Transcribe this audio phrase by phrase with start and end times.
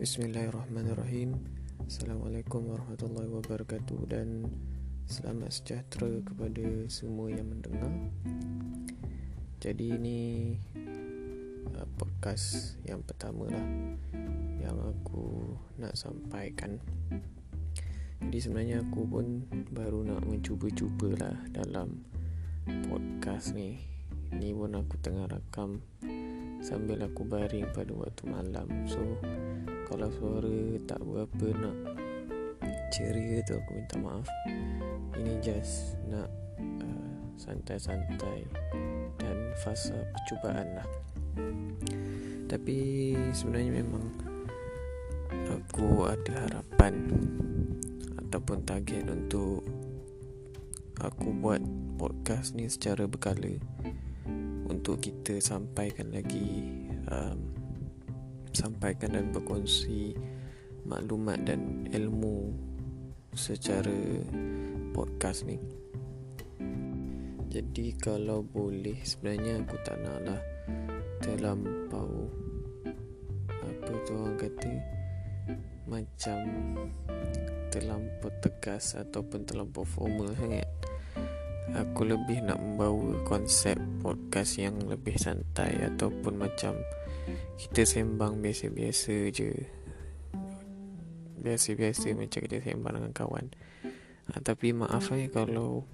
[0.00, 1.36] Bismillahirrahmanirrahim.
[1.84, 4.48] Assalamualaikum warahmatullahi wabarakatuh Dan
[5.04, 7.92] selamat sejahtera kepada semua yang mendengar.
[9.60, 10.20] Jadi ini
[11.76, 13.66] uh, podcast yang pertama lah
[14.56, 16.80] Yang aku nak sampaikan.
[18.24, 22.08] Jadi sebenarnya aku pun baru nak mencuba-cuba lah dalam
[22.88, 23.76] podcast ni.
[24.32, 25.84] Ini pun aku tengah rakam
[26.60, 28.68] sambil aku baring pada waktu malam.
[28.84, 29.00] So
[29.88, 31.76] kalau suara tak berapa nak
[32.92, 34.28] ceria tu aku minta maaf.
[35.16, 36.28] Ini just nak
[36.60, 38.46] uh, santai-santai
[39.18, 40.88] dan fasa percubaan lah.
[42.50, 42.78] Tapi
[43.30, 44.04] sebenarnya memang
[45.50, 46.94] aku ada harapan
[48.26, 49.62] ataupun target untuk
[51.00, 51.62] aku buat
[51.98, 53.58] podcast ni secara berkala
[54.80, 56.72] untuk kita sampaikan lagi
[57.12, 57.52] um,
[58.48, 60.16] sampaikan dan berkongsi
[60.88, 62.48] maklumat dan ilmu
[63.36, 63.92] secara
[64.96, 65.60] podcast ni.
[67.52, 70.40] Jadi kalau boleh sebenarnya aku tak nak lah
[71.20, 72.32] terlampau
[73.60, 74.72] apa tu orang kata
[75.84, 76.40] macam
[77.68, 80.79] terlampau tegas ataupun terlampau formal sangat.
[81.70, 86.74] Aku lebih nak membawa konsep podcast yang lebih santai ataupun macam
[87.54, 89.54] kita sembang biasa-biasa je.
[91.38, 93.46] Biasa-biasa macam kita sembang dengan kawan.
[94.30, 95.86] Ha, tapi maaf lah kalau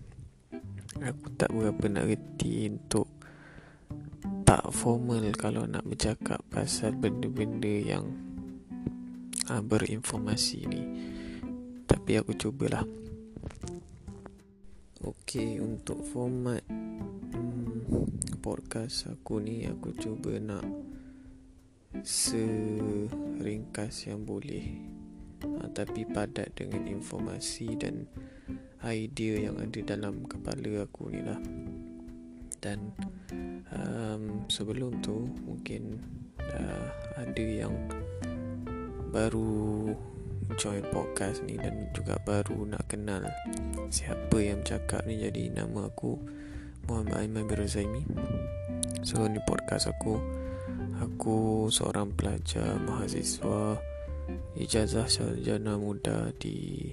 [0.97, 3.13] aku tak berapa nak reti untuk
[4.49, 8.17] tak formal kalau nak bercakap pasal benda-benda yang
[9.53, 10.83] ha, berinformasi ni.
[11.85, 12.83] Tapi aku cubalah
[15.05, 20.65] Okey untuk format hmm, podcast aku ni aku cuba nak
[22.01, 24.65] seringkas yang boleh.
[25.45, 28.09] Ha, tapi padat dengan informasi dan
[28.89, 31.45] idea yang ada dalam kepala aku ni lah.
[32.65, 32.89] Dan
[33.77, 36.01] um, sebelum tu mungkin
[36.41, 36.89] uh,
[37.21, 37.77] ada yang
[39.13, 39.93] baru
[40.55, 43.27] join podcast ni dan juga baru nak kenal
[43.91, 45.19] siapa yang cakap ni.
[45.19, 46.15] Jadi nama aku
[46.87, 48.07] Muhammad Aiman Birazaimi
[49.03, 50.23] so ni podcast aku.
[51.03, 53.77] Aku seorang pelajar mahasiswa
[54.55, 56.89] ijazah sarjana muda di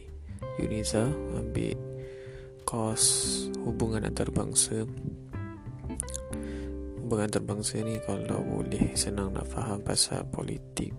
[0.58, 1.06] UNISA.
[1.38, 1.78] Ambil
[2.66, 3.06] kos
[3.62, 4.90] hubungan antarabangsa.
[7.00, 10.92] Hubungan antarabangsa ni kalau boleh senang nak faham pasal politik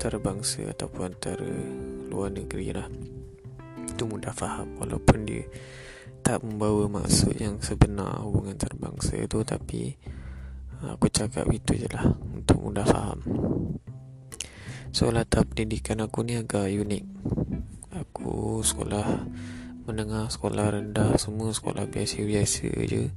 [0.00, 1.44] antarabangsa ataupun antara
[2.08, 2.88] luar negeri lah.
[3.84, 5.44] Itu mudah faham walaupun dia
[6.24, 10.00] tak membawa maksud yang sebenar hubungan antarabangsa itu tapi
[10.80, 13.20] Aku cakap itu je lah Untuk mudah faham.
[14.96, 17.04] So latar pendidikan aku ni agak unik.
[17.92, 19.28] Aku sekolah
[19.84, 23.12] Menengah sekolah rendah Semua sekolah biasa-biasa je.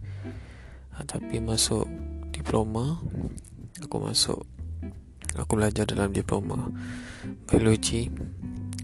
[0.91, 1.87] Ha, Tapi masuk
[2.35, 2.99] diploma
[3.79, 4.43] Aku masuk
[5.39, 6.69] Aku belajar dalam diploma
[7.49, 8.11] Biologi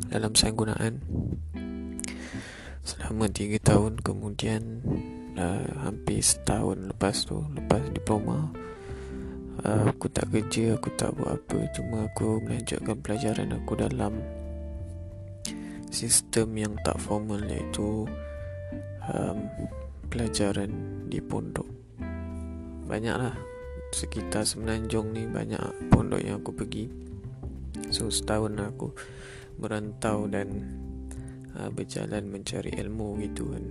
[0.10, 1.04] Dalam sains gunaan
[2.82, 4.02] Selama 3 tahun.
[4.02, 4.82] Kemudian
[5.38, 8.50] uh, Hampir setahun lepas tu Lepas diploma
[9.66, 11.58] uh, aku tak kerja aku tak buat apa.
[11.76, 14.14] Cuma aku melanjutkan pelajaran aku dalam
[15.90, 18.06] sistem yang tak formal iaitu
[19.10, 19.38] um,
[20.08, 20.72] pelajaran
[21.10, 21.66] di pondok.
[22.86, 23.49] Banyaklah
[23.92, 26.90] sekitar semenanjung ni banyak pondok yang aku pergi.
[27.90, 28.94] So setahun aku
[29.58, 30.48] merantau dan
[31.58, 33.66] uh, berjalan mencari ilmu gitu kan.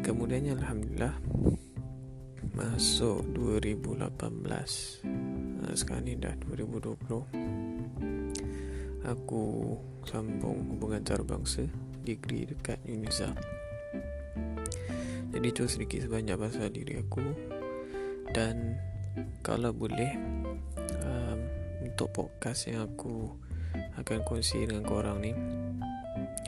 [0.00, 1.14] Kemudiannya alhamdulillah
[2.60, 4.04] masuk 2018
[5.62, 7.00] nah, sekarang ni dah 2020
[9.06, 9.44] aku
[10.04, 11.64] sambung hubungan antarabangsa
[12.04, 13.32] degree dekat UNISA
[15.30, 17.22] jadi tu sedikit sebanyak pasal diri aku
[18.30, 18.78] dan
[19.42, 20.14] kalau boleh
[21.02, 21.38] um,
[21.82, 23.34] untuk podcast yang aku
[23.98, 25.32] akan kongsi dengan korang ni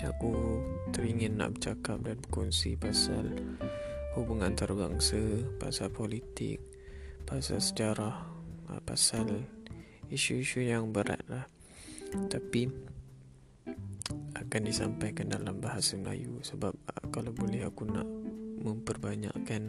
[0.03, 3.31] aku teringin nak bercakap dan berkongsi pasal
[4.13, 6.61] hubungan antarabangsa, pasal politik,
[7.25, 8.29] pasal sejarah,
[8.69, 9.49] ah, pasal
[10.13, 11.49] isu-isu yang berat lah.
[12.29, 12.69] Tapi
[14.37, 18.05] akan disampaikan dalam bahasa Melayu sebab ah, kalau boleh aku nak
[18.63, 19.69] memperbanyakkan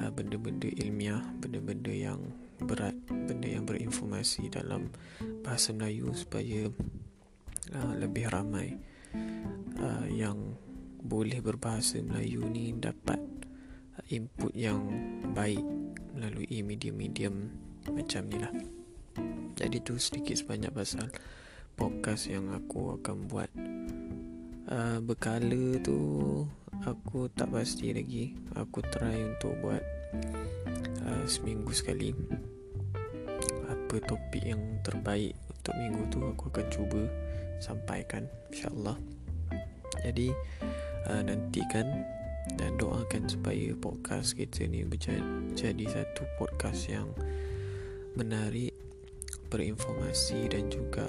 [0.00, 2.20] ah, benda-benda ilmiah, benda-benda yang
[2.62, 4.88] berat, benda yang berinformasi dalam
[5.44, 6.70] bahasa Melayu supaya
[7.72, 8.76] lebih ramai
[10.12, 10.60] yang
[11.00, 13.16] boleh berbahasa Melayu ni dapat
[14.12, 14.78] input yang
[15.32, 15.64] baik
[16.12, 17.48] melalui medium-medium
[17.90, 18.52] macam ni lah.
[19.58, 21.08] Jadi tu sedikit sebanyak pasal
[21.74, 23.50] podcast yang aku akan buat
[24.68, 25.98] uh, Berkala tu
[26.86, 28.34] aku tak pasti lagi.
[28.58, 29.82] Aku try untuk buat
[31.06, 32.14] uh, seminggu sekali.
[33.70, 37.02] Apa topik yang terbaik untuk minggu tu aku akan cuba
[37.62, 38.98] sampaikan insyaAllah.
[40.02, 40.34] Jadi
[41.06, 41.86] uh, nantikan
[42.58, 47.06] dan doakan supaya podcast kita ni menjadi satu podcast yang
[48.18, 48.74] menarik
[49.46, 51.06] berinformasi dan juga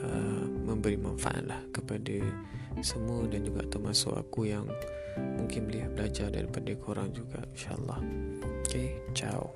[0.00, 2.24] uh, memberi manfaat lah kepada
[2.80, 4.64] semua dan juga termasuk aku yang
[5.36, 8.00] mungkin boleh belajar daripada korang juga insyaAllah.
[8.64, 9.52] Okay, ciao